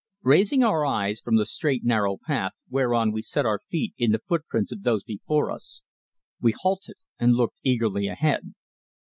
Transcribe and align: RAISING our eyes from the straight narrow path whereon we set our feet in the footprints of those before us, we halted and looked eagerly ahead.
RAISING 0.23 0.63
our 0.63 0.83
eyes 0.83 1.21
from 1.21 1.35
the 1.35 1.45
straight 1.45 1.83
narrow 1.85 2.17
path 2.17 2.53
whereon 2.71 3.11
we 3.11 3.21
set 3.21 3.45
our 3.45 3.59
feet 3.59 3.93
in 3.99 4.11
the 4.11 4.17
footprints 4.17 4.71
of 4.71 4.81
those 4.81 5.03
before 5.03 5.51
us, 5.51 5.83
we 6.41 6.53
halted 6.57 6.95
and 7.19 7.35
looked 7.35 7.59
eagerly 7.61 8.07
ahead. 8.07 8.55